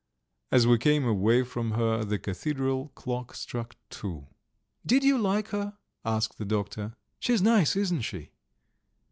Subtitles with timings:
[0.51, 4.25] As we came away from her the cathedral clock struck two.
[4.83, 8.31] "Did you like her?" asked the doctor; "she's nice, isn't she?"